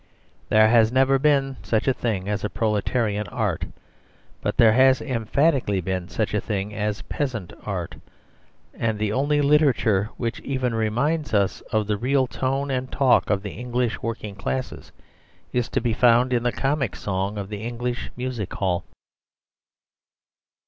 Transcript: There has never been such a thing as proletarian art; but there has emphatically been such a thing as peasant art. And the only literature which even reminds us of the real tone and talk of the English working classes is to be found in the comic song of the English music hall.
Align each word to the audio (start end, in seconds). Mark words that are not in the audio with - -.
There 0.49 0.67
has 0.69 0.91
never 0.91 1.19
been 1.19 1.57
such 1.61 1.87
a 1.87 1.93
thing 1.93 2.27
as 2.27 2.43
proletarian 2.55 3.27
art; 3.27 3.65
but 4.41 4.57
there 4.57 4.73
has 4.73 4.99
emphatically 4.99 5.79
been 5.79 6.09
such 6.09 6.33
a 6.33 6.41
thing 6.41 6.73
as 6.73 7.03
peasant 7.03 7.53
art. 7.63 7.93
And 8.73 8.97
the 8.97 9.11
only 9.11 9.41
literature 9.43 10.09
which 10.17 10.39
even 10.39 10.73
reminds 10.73 11.35
us 11.35 11.61
of 11.71 11.85
the 11.85 11.97
real 11.97 12.25
tone 12.25 12.71
and 12.71 12.91
talk 12.91 13.29
of 13.29 13.43
the 13.43 13.51
English 13.51 14.01
working 14.01 14.33
classes 14.33 14.91
is 15.53 15.69
to 15.69 15.79
be 15.79 15.93
found 15.93 16.33
in 16.33 16.41
the 16.41 16.51
comic 16.51 16.95
song 16.95 17.37
of 17.37 17.49
the 17.49 17.61
English 17.61 18.09
music 18.17 18.51
hall. 18.55 18.85